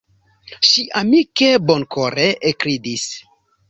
[0.69, 3.11] Ŝi amike, bonkore ekridis.